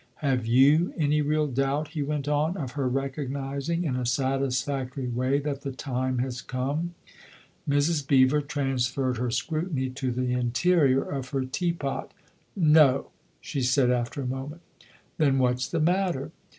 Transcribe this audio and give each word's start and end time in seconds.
Have 0.25 0.47
you 0.47 0.95
any 0.97 1.21
real 1.21 1.45
doubt," 1.45 1.89
he 1.89 2.01
went 2.01 2.27
on," 2.27 2.57
of 2.57 2.71
her 2.71 2.89
recognising 2.89 3.83
in 3.83 3.95
a 3.95 4.03
satisfactory 4.03 5.07
way 5.07 5.37
that 5.37 5.61
the 5.61 5.71
time 5.71 6.17
has 6.17 6.41
come?" 6.41 6.95
Mrs. 7.69 8.07
Beever 8.07 8.41
transferred 8.41 9.17
her 9.17 9.29
scrutiny 9.29 9.91
to 9.91 10.09
the 10.11 10.33
interior 10.33 11.03
of 11.03 11.29
her 11.29 11.43
teapot." 11.45 12.15
No!" 12.55 13.11
she 13.41 13.61
said 13.61 13.91
after 13.91 14.23
a 14.23 14.25
moment." 14.25 14.61
Then 15.19 15.37
what's 15.37 15.67
the 15.69 15.79
matter 15.79 16.31